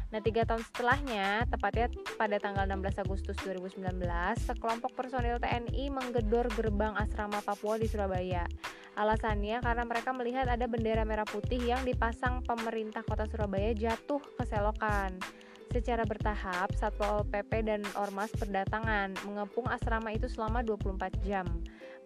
Nah, 0.08 0.24
tiga 0.24 0.48
tahun 0.48 0.64
setelahnya, 0.64 1.44
tepatnya 1.52 1.92
pada 2.16 2.40
tanggal 2.40 2.64
16 2.64 3.04
Agustus 3.04 3.36
2019, 3.44 3.92
sekelompok 4.40 4.96
personil 4.96 5.36
TNI 5.36 5.92
menggedor 5.92 6.48
gerbang 6.56 6.96
asrama 6.96 7.44
Papua 7.44 7.76
di 7.76 7.84
Surabaya. 7.84 8.48
Alasannya 8.96 9.60
karena 9.60 9.84
mereka 9.84 10.16
melihat 10.16 10.48
ada 10.48 10.64
bendera 10.64 11.04
merah 11.04 11.28
putih 11.28 11.60
yang 11.60 11.84
dipasang 11.84 12.40
pemerintah 12.40 13.04
kota 13.04 13.28
Surabaya 13.28 13.76
jatuh 13.76 14.18
ke 14.18 14.48
selokan. 14.48 15.20
Secara 15.68 16.08
bertahap, 16.08 16.72
Satpol 16.72 17.28
PP 17.28 17.68
dan 17.68 17.84
Ormas 18.00 18.32
berdatangan 18.32 19.12
mengepung 19.28 19.68
asrama 19.68 20.08
itu 20.16 20.24
selama 20.24 20.64
24 20.64 21.12
jam. 21.28 21.44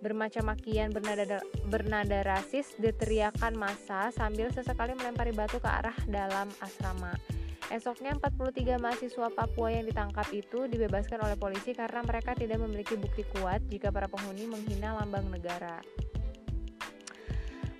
Bermacam 0.02 0.50
makian 0.50 0.90
bernada, 0.90 1.38
bernada 1.70 2.26
rasis 2.26 2.74
diteriakan 2.82 3.54
massa 3.54 4.10
sambil 4.10 4.50
sesekali 4.50 4.98
melempari 4.98 5.30
batu 5.30 5.62
ke 5.62 5.70
arah 5.70 5.94
dalam 6.10 6.50
asrama. 6.58 7.14
Esoknya 7.70 8.18
43 8.18 8.82
mahasiswa 8.82 9.30
Papua 9.30 9.70
yang 9.70 9.86
ditangkap 9.86 10.26
itu 10.34 10.66
dibebaskan 10.66 11.22
oleh 11.22 11.38
polisi 11.38 11.70
karena 11.70 12.02
mereka 12.02 12.34
tidak 12.34 12.58
memiliki 12.58 12.98
bukti 12.98 13.22
kuat 13.38 13.62
jika 13.70 13.94
para 13.94 14.10
penghuni 14.10 14.50
menghina 14.50 14.98
lambang 14.98 15.30
negara. 15.30 15.78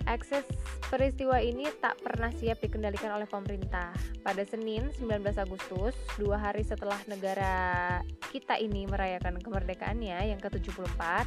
Akses 0.03 0.43
peristiwa 0.91 1.39
ini 1.39 1.63
tak 1.79 1.95
pernah 2.03 2.27
siap 2.35 2.59
dikendalikan 2.59 3.15
oleh 3.15 3.23
pemerintah. 3.23 3.95
Pada 4.19 4.43
Senin 4.43 4.91
19 4.99 5.23
Agustus, 5.39 5.95
dua 6.19 6.35
hari 6.35 6.67
setelah 6.67 6.99
negara 7.07 7.99
kita 8.35 8.59
ini 8.59 8.83
merayakan 8.83 9.39
kemerdekaannya 9.39 10.27
yang 10.27 10.39
ke-74, 10.43 11.23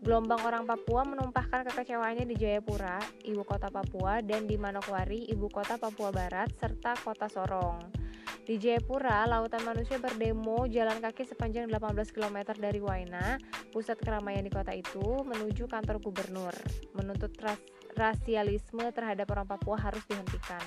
gelombang 0.00 0.40
orang 0.40 0.64
Papua 0.64 1.04
menumpahkan 1.04 1.68
kekecewaannya 1.68 2.24
di 2.24 2.36
Jayapura, 2.40 2.96
ibu 3.28 3.44
kota 3.44 3.68
Papua, 3.68 4.24
dan 4.24 4.48
di 4.48 4.56
Manokwari, 4.56 5.28
ibu 5.28 5.52
kota 5.52 5.76
Papua 5.76 6.08
Barat, 6.08 6.48
serta 6.56 6.96
kota 7.04 7.28
Sorong. 7.28 8.04
Di 8.44 8.60
Jayapura, 8.60 9.24
lautan 9.24 9.64
manusia 9.64 9.96
berdemo 9.96 10.68
jalan 10.68 11.00
kaki 11.00 11.24
sepanjang 11.24 11.64
18 11.64 12.12
km 12.12 12.52
dari 12.52 12.76
Waina, 12.76 13.40
pusat 13.72 13.96
keramaian 13.96 14.44
di 14.44 14.52
kota 14.52 14.76
itu, 14.76 15.24
menuju 15.24 15.64
kantor 15.64 15.96
gubernur, 16.04 16.52
menuntut 16.92 17.32
ras 17.40 17.56
rasialisme 17.94 18.86
terhadap 18.92 19.30
orang 19.32 19.46
Papua 19.48 19.78
harus 19.78 20.02
dihentikan. 20.06 20.62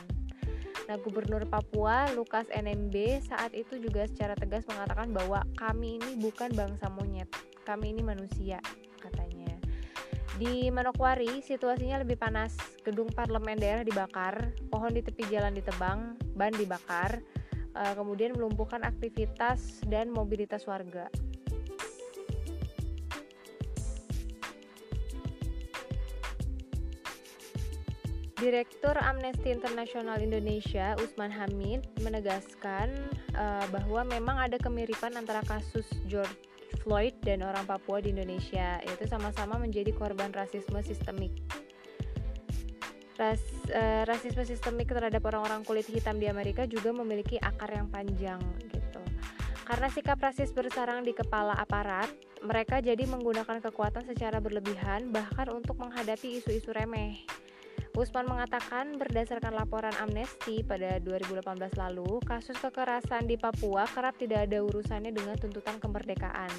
Nah, 0.87 0.95
Gubernur 1.03 1.43
Papua 1.51 2.07
Lukas 2.15 2.47
NMB 2.47 3.19
saat 3.27 3.51
itu 3.51 3.75
juga 3.75 4.07
secara 4.07 4.39
tegas 4.39 4.63
mengatakan 4.71 5.11
bahwa 5.11 5.43
kami 5.59 5.99
ini 5.99 6.15
bukan 6.15 6.47
bangsa 6.55 6.87
monyet, 6.87 7.27
kami 7.67 7.91
ini 7.91 7.99
manusia, 7.99 8.63
katanya. 9.03 9.51
Di 10.37 10.69
Manokwari, 10.69 11.41
situasinya 11.41 12.05
lebih 12.05 12.15
panas. 12.15 12.55
Gedung 12.85 13.09
parlemen 13.09 13.57
daerah 13.57 13.81
dibakar, 13.81 14.53
pohon 14.69 14.93
di 14.93 15.01
tepi 15.01 15.27
jalan 15.33 15.57
ditebang, 15.57 16.13
ban 16.37 16.53
dibakar, 16.53 17.19
eh, 17.73 17.93
kemudian 17.97 18.37
melumpuhkan 18.37 18.85
aktivitas 18.85 19.81
dan 19.89 20.13
mobilitas 20.13 20.63
warga. 20.69 21.09
Direktur 28.37 28.93
Amnesty 29.01 29.49
International 29.49 30.21
Indonesia 30.21 30.93
Usman 31.01 31.33
Hamid 31.33 31.81
menegaskan 32.05 32.93
uh, 33.33 33.65
bahwa 33.73 34.05
memang 34.05 34.37
ada 34.37 34.61
kemiripan 34.61 35.17
antara 35.17 35.41
kasus 35.41 35.89
George 36.05 36.29
Floyd 36.85 37.17
dan 37.25 37.41
orang 37.41 37.65
Papua 37.65 37.97
di 37.97 38.13
Indonesia, 38.13 38.77
yaitu 38.85 39.09
sama-sama 39.09 39.57
menjadi 39.57 39.89
korban 39.89 40.29
rasisme 40.29 40.77
sistemik. 40.85 41.33
Ras, 43.17 43.41
uh, 43.73 44.05
rasisme 44.05 44.45
sistemik 44.45 44.85
terhadap 44.85 45.25
orang-orang 45.25 45.65
kulit 45.65 45.89
hitam 45.89 46.21
di 46.21 46.29
Amerika 46.29 46.69
juga 46.69 46.93
memiliki 46.93 47.41
akar 47.41 47.73
yang 47.73 47.89
panjang 47.89 48.37
gitu. 48.69 49.01
Karena 49.65 49.89
sikap 49.89 50.21
rasis 50.21 50.53
bersarang 50.53 51.01
di 51.01 51.17
kepala 51.17 51.57
aparat, 51.57 52.13
mereka 52.45 52.85
jadi 52.85 53.01
menggunakan 53.01 53.65
kekuatan 53.65 54.05
secara 54.05 54.37
berlebihan 54.37 55.09
bahkan 55.09 55.49
untuk 55.49 55.81
menghadapi 55.81 56.37
isu-isu 56.37 56.69
remeh. 56.69 57.25
Usman 57.97 58.29
mengatakan 58.29 58.93
berdasarkan 59.01 59.57
laporan 59.57 59.89
Amnesty 59.97 60.61
pada 60.61 61.01
2018 61.01 61.41
lalu, 61.81 62.21
kasus 62.29 62.53
kekerasan 62.61 63.25
di 63.25 63.41
Papua 63.41 63.89
kerap 63.89 64.13
tidak 64.21 64.45
ada 64.45 64.61
urusannya 64.61 65.09
dengan 65.09 65.33
tuntutan 65.33 65.81
kemerdekaan. 65.81 66.53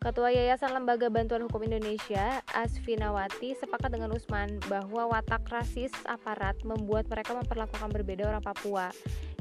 Ketua 0.00 0.32
Yayasan 0.32 0.72
Lembaga 0.72 1.12
Bantuan 1.12 1.44
Hukum 1.44 1.68
Indonesia, 1.68 2.40
Asfinawati, 2.56 3.52
sepakat 3.52 3.92
dengan 3.92 4.16
Usman 4.16 4.56
bahwa 4.72 5.12
watak 5.12 5.44
rasis 5.52 5.92
aparat 6.08 6.56
membuat 6.64 7.04
mereka 7.12 7.36
memperlakukan 7.36 7.92
berbeda 7.92 8.32
orang 8.32 8.40
Papua. 8.40 8.88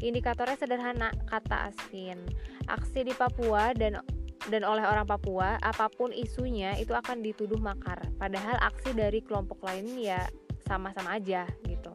Indikatornya 0.03 0.59
sederhana, 0.59 1.15
kata 1.31 1.71
Asvin. 1.71 2.19
Aksi 2.67 3.07
di 3.07 3.15
Papua 3.15 3.71
dan 3.71 4.03
dan 4.49 4.65
oleh 4.65 4.81
orang 4.81 5.05
Papua, 5.05 5.61
apa 5.61 5.91
pun 5.91 6.09
isunya 6.09 6.73
itu 6.81 6.95
akan 6.95 7.21
dituduh 7.21 7.61
makar. 7.61 8.01
Padahal 8.17 8.57
aksi 8.57 8.95
dari 8.97 9.21
kelompok 9.21 9.61
lain 9.61 9.99
ya 10.01 10.25
sama-sama 10.65 11.19
aja 11.19 11.45
gitu. 11.67 11.93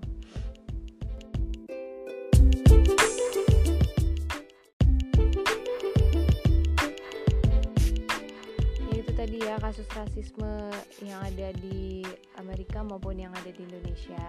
tadi 9.27 9.43
ya 9.43 9.59
kasus 9.59 9.89
rasisme 9.91 10.71
yang 11.03 11.19
ada 11.19 11.51
di 11.59 12.07
Amerika 12.39 12.85
maupun 12.85 13.19
yang 13.19 13.35
ada 13.35 13.51
di 13.51 13.65
Indonesia 13.65 14.23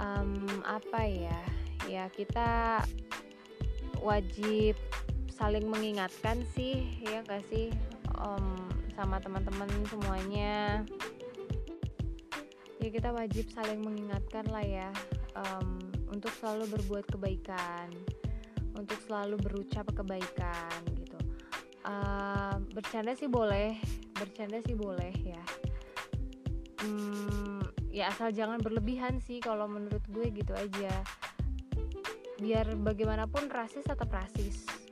um, 0.00 0.48
apa 0.64 1.04
ya 1.04 1.40
ya 1.84 2.04
kita 2.08 2.80
wajib 4.00 4.80
saling 5.36 5.68
mengingatkan 5.68 6.40
sih 6.56 6.88
ya 7.04 7.20
gak 7.28 7.44
sih? 7.52 7.68
Um, 8.16 8.56
sama 8.96 9.20
teman-teman 9.20 9.68
semuanya. 9.92 10.80
Ya 12.80 12.88
kita 12.88 13.12
wajib 13.12 13.52
saling 13.52 13.84
mengingatkan 13.84 14.48
lah 14.48 14.64
ya. 14.64 14.88
Um, 15.36 15.76
untuk 16.08 16.32
selalu 16.40 16.64
berbuat 16.80 17.04
kebaikan 17.12 17.92
untuk 18.76 18.96
selalu 19.08 19.40
berucap 19.40 19.88
kebaikan 19.92 20.80
uh, 21.88 22.56
bercanda 22.76 23.16
sih 23.16 23.26
boleh 23.26 23.80
bercanda 24.16 24.60
sih 24.64 24.76
boleh 24.76 25.12
ya. 25.24 25.42
Hmm, 26.80 27.60
ya 27.92 28.12
asal 28.12 28.30
jangan 28.32 28.60
berlebihan 28.60 29.20
sih 29.20 29.40
kalau 29.40 29.68
menurut 29.68 30.04
gue 30.08 30.26
gitu 30.32 30.52
aja. 30.56 30.92
Biar 32.36 32.68
bagaimanapun 32.76 33.48
rasis 33.48 33.84
tetap 33.84 34.12
rasis. 34.12 34.64
gitu 34.64 34.85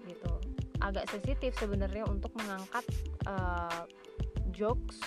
agak 0.83 1.07
sensitif 1.11 1.55
sebenarnya 1.59 2.07
untuk 2.09 2.35
mengangkat 2.39 2.85
uh, 3.29 3.87
jokes 4.55 4.99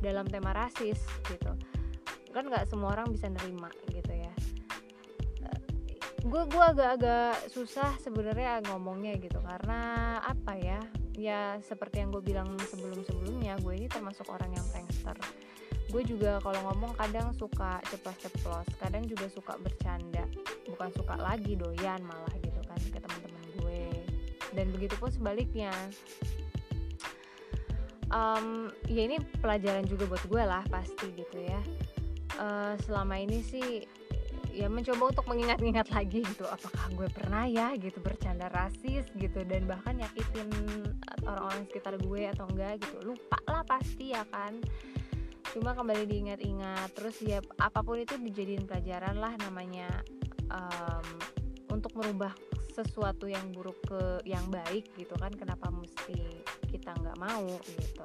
dalam 0.00 0.28
tema 0.28 0.52
rasis 0.52 1.00
gitu. 1.28 1.52
Kan 2.32 2.52
nggak 2.52 2.68
semua 2.68 2.92
orang 2.92 3.08
bisa 3.12 3.32
nerima 3.32 3.72
gitu 3.92 4.12
ya. 4.12 4.32
Gue 6.26 6.42
gue 6.50 6.58
agak-agak 6.58 7.54
susah 7.54 7.94
sebenarnya 8.02 8.58
ngomongnya 8.66 9.14
gitu. 9.22 9.38
Karena 9.38 10.18
apa 10.18 10.58
ya? 10.58 10.82
Ya 11.14 11.56
seperti 11.62 12.02
yang 12.02 12.10
gue 12.10 12.20
bilang 12.20 12.50
sebelum-sebelumnya 12.60 13.56
gue 13.62 13.72
ini 13.78 13.86
termasuk 13.86 14.26
orang 14.28 14.50
yang 14.52 14.66
prankster. 14.74 15.16
Gue 15.86 16.02
juga 16.02 16.42
kalau 16.42 16.58
ngomong 16.66 16.98
kadang 16.98 17.30
suka 17.30 17.78
ceplos-ceplos 17.86 18.66
kadang 18.82 19.06
juga 19.06 19.30
suka 19.30 19.54
bercanda. 19.54 20.26
Bukan 20.66 20.90
suka 20.98 21.14
lagi 21.14 21.54
doyan 21.54 22.02
malah 22.02 22.34
gitu 22.42 22.58
kan 22.66 22.80
ke 22.90 22.98
teman-teman 22.98 23.35
dan 24.56 24.72
begitu 24.72 24.96
pun 24.96 25.12
sebaliknya. 25.12 25.70
Um, 28.08 28.70
ya 28.86 29.04
ini 29.04 29.18
pelajaran 29.42 29.84
juga 29.84 30.06
buat 30.08 30.24
gue 30.24 30.42
lah 30.42 30.64
pasti 30.72 31.12
gitu 31.12 31.38
ya. 31.44 31.60
Uh, 32.40 32.74
selama 32.88 33.20
ini 33.20 33.44
sih 33.44 33.84
ya 34.56 34.72
mencoba 34.72 35.12
untuk 35.12 35.28
mengingat-ingat 35.28 35.92
lagi 35.92 36.24
gitu 36.24 36.48
apakah 36.48 36.88
gue 36.96 37.08
pernah 37.12 37.44
ya 37.44 37.76
gitu 37.76 38.00
bercanda 38.00 38.48
rasis 38.48 39.04
gitu 39.20 39.44
dan 39.44 39.68
bahkan 39.68 40.00
nyakitin 40.00 40.48
orang-orang 41.28 41.68
sekitar 41.68 41.94
gue 42.00 42.22
atau 42.32 42.48
enggak 42.48 42.80
gitu. 42.80 43.12
Lupa 43.12 43.36
lah 43.44 43.60
pasti 43.68 44.16
ya 44.16 44.24
kan. 44.32 44.56
Cuma 45.52 45.76
kembali 45.76 46.08
diingat-ingat 46.08 46.88
terus 46.96 47.20
ya 47.20 47.44
apa 47.60 47.84
pun 47.84 48.00
itu 48.00 48.16
dijadiin 48.16 48.64
pelajaran 48.64 49.20
lah 49.20 49.36
namanya 49.44 49.88
um, 50.48 51.06
untuk 51.72 51.92
merubah 51.96 52.32
sesuatu 52.76 53.24
yang 53.24 53.48
buruk 53.56 53.80
ke 53.88 54.20
yang 54.28 54.44
baik 54.52 54.92
gitu 55.00 55.16
kan 55.16 55.32
kenapa 55.32 55.72
mesti 55.72 56.44
kita 56.68 56.92
nggak 56.92 57.16
mau 57.16 57.48
gitu. 57.64 58.04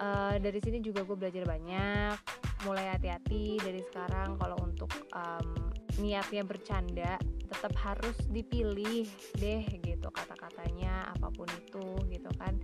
Uh, 0.00 0.40
dari 0.40 0.60
sini 0.64 0.80
juga 0.80 1.04
gue 1.04 1.16
belajar 1.16 1.44
banyak 1.44 2.16
mulai 2.64 2.92
hati-hati 2.92 3.60
dari 3.60 3.80
sekarang 3.84 4.36
kalau 4.40 4.56
untuk 4.64 4.88
um, 5.12 5.72
niatnya 6.00 6.44
bercanda 6.44 7.20
tetap 7.48 7.76
harus 7.76 8.16
dipilih 8.32 9.04
deh 9.36 9.64
gitu 9.84 10.08
kata-katanya 10.08 11.12
apa 11.12 11.28
pun 11.28 11.48
itu 11.52 12.00
gitu 12.08 12.30
kan 12.40 12.56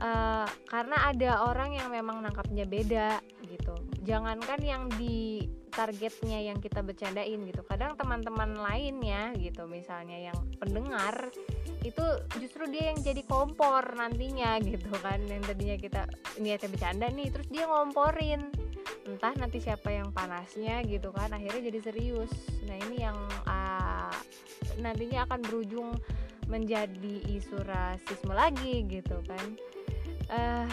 uh, 0.00 0.48
karena 0.68 0.96
ada 1.10 1.30
orang 1.48 1.76
yang 1.76 1.88
memang 1.88 2.20
nangkapnya 2.20 2.64
beda 2.68 3.20
gitu. 3.44 3.74
Jangankan 4.06 4.60
yang 4.62 4.82
di 4.94 5.44
targetnya 5.72 6.40
yang 6.40 6.58
kita 6.62 6.80
bercandain 6.80 7.36
gitu. 7.44 7.60
Kadang 7.66 7.98
teman-teman 8.00 8.56
lainnya 8.56 9.36
gitu 9.36 9.68
misalnya 9.68 10.32
yang 10.32 10.38
pendengar 10.56 11.28
itu 11.84 12.02
justru 12.40 12.66
dia 12.72 12.90
yang 12.94 12.98
jadi 13.02 13.22
kompor 13.28 13.84
nantinya 13.96 14.56
gitu 14.62 14.92
kan. 15.04 15.20
Yang 15.26 15.52
tadinya 15.52 15.76
kita 15.76 16.02
niatnya 16.40 16.68
bercanda 16.72 17.06
nih 17.12 17.28
terus 17.28 17.48
dia 17.52 17.64
ngomporin. 17.68 18.48
Entah 19.06 19.34
nanti 19.38 19.62
siapa 19.62 19.92
yang 19.92 20.10
panasnya 20.14 20.82
gitu 20.86 21.12
kan. 21.12 21.30
Akhirnya 21.34 21.68
jadi 21.68 21.80
serius. 21.82 22.32
Nah 22.64 22.76
ini 22.88 23.04
yang 23.04 23.18
uh, 23.46 24.14
nantinya 24.80 25.28
akan 25.28 25.40
berujung 25.44 25.92
menjadi 26.46 27.26
isu 27.26 27.58
rasisme 27.66 28.30
lagi 28.30 28.86
gitu 28.86 29.18
kan 29.26 29.58
uh, 30.30 30.68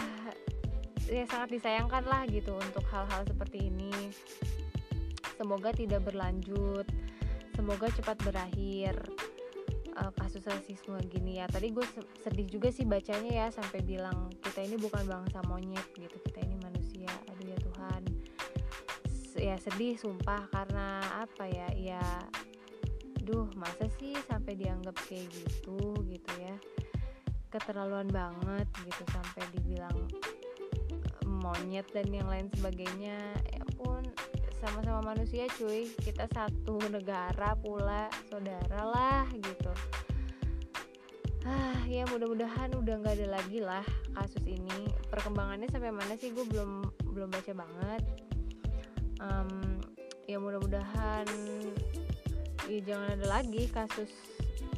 ya 1.08 1.24
sangat 1.28 1.48
disayangkan 1.58 2.04
lah 2.08 2.24
gitu 2.30 2.56
untuk 2.56 2.84
hal-hal 2.90 3.22
seperti 3.28 3.68
ini. 3.68 3.92
Semoga 5.36 5.74
tidak 5.74 6.06
berlanjut. 6.06 6.86
Semoga 7.54 7.86
cepat 7.94 8.18
berakhir 8.26 8.98
uh, 9.98 10.10
kasus 10.18 10.42
rasisme 10.46 10.98
gini 11.06 11.38
ya. 11.42 11.46
Tadi 11.46 11.70
gue 11.70 11.86
sedih 12.22 12.48
juga 12.50 12.68
sih 12.74 12.86
bacanya 12.86 13.30
ya 13.30 13.46
sampai 13.50 13.82
bilang 13.82 14.30
kita 14.42 14.66
ini 14.66 14.76
bukan 14.78 15.06
bangsa 15.06 15.38
monyet 15.46 15.86
gitu. 15.94 16.16
Kita 16.30 16.42
ini 16.42 16.56
manusia. 16.62 17.10
Aduh 17.30 17.46
ya 17.46 17.58
Tuhan. 17.58 18.02
Ya 19.34 19.56
sedih 19.58 19.98
sumpah 19.98 20.46
karena 20.50 21.02
apa 21.26 21.46
ya? 21.46 21.68
Ya 21.74 22.02
duh 23.24 23.48
masa 23.56 23.88
sih 23.96 24.12
sampai 24.28 24.52
dianggap 24.52 24.92
kayak 25.08 25.32
gitu 25.32 25.96
gitu 26.04 26.32
ya 26.36 26.52
keterlaluan 27.54 28.10
banget 28.10 28.66
gitu 28.82 29.06
sampai 29.14 29.46
dibilang 29.54 29.94
eh, 30.90 31.26
monyet 31.30 31.86
dan 31.94 32.10
yang 32.10 32.26
lain 32.26 32.50
sebagainya. 32.58 33.38
Ya 33.54 33.62
pun 33.78 34.02
sama-sama 34.58 35.14
manusia 35.14 35.46
cuy 35.54 35.86
kita 36.02 36.26
satu 36.34 36.82
negara 36.90 37.54
pula 37.54 38.10
saudara 38.26 38.82
lah 38.82 39.22
gitu. 39.30 39.70
Ah 41.46 41.78
ya 41.86 42.02
mudah-mudahan 42.10 42.74
udah 42.74 42.94
nggak 42.98 43.14
ada 43.22 43.38
lagi 43.38 43.62
lah 43.62 43.84
kasus 44.18 44.42
ini. 44.50 44.90
Perkembangannya 45.06 45.70
sampai 45.70 45.94
mana 45.94 46.18
sih 46.18 46.34
gue 46.34 46.42
belum 46.42 46.82
belum 47.14 47.28
baca 47.30 47.52
banget. 47.54 48.02
Um, 49.22 49.78
ya 50.26 50.42
mudah-mudahan 50.42 51.28
ya 52.66 52.80
jangan 52.82 53.14
ada 53.20 53.26
lagi 53.28 53.68
kasus 53.70 54.10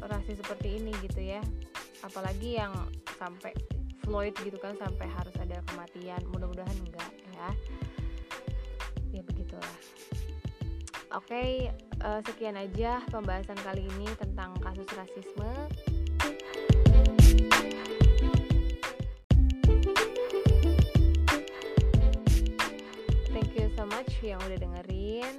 rasis 0.02 0.42
seperti 0.42 0.82
ini 0.82 0.92
gitu 1.06 1.22
ya 1.22 1.40
apalagi 2.04 2.60
yang 2.60 2.72
sampai 3.16 3.52
Floyd 4.04 4.36
gitu 4.42 4.58
kan 4.60 4.76
sampai 4.78 5.08
harus 5.10 5.34
ada 5.40 5.58
kematian 5.70 6.20
mudah-mudahan 6.30 6.76
enggak 6.84 7.10
ya. 7.34 7.48
Ya 9.10 9.22
begitulah. 9.24 9.76
Oke 11.16 11.32
okay, 11.32 11.50
uh, 12.04 12.18
eh, 12.18 12.20
sekian 12.28 12.60
aja 12.60 13.00
pembahasan 13.08 13.58
kali 13.64 13.86
ini 13.86 14.06
tentang 14.20 14.54
kasus 14.60 14.88
rasisme. 14.92 15.52
Yang 24.26 24.42
udah 24.42 24.58
dengerin. 24.58 25.34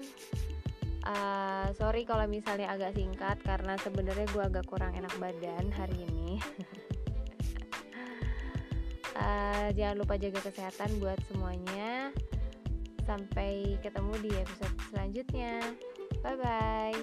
Uh, 1.03 1.67
sorry 1.75 2.07
kalau 2.07 2.23
misalnya 2.27 2.71
agak 2.71 2.95
singkat 2.95 3.35
karena 3.43 3.75
sebenarnya 3.83 4.27
gue 4.31 4.43
agak 4.43 4.63
kurang 4.67 4.95
enak 4.95 5.11
badan 5.19 5.71
hari 5.71 6.03
ini 6.03 6.16
uh, 9.17 9.67
jangan 9.77 9.95
lupa 9.97 10.15
jaga 10.15 10.39
kesehatan 10.41 10.97
buat 11.01 11.17
semuanya 11.29 12.15
Sampai 13.07 13.79
ketemu 13.79 14.19
di 14.19 14.31
episode 14.35 14.75
selanjutnya. 14.91 15.63
Bye 16.19 16.35
bye. 16.35 16.99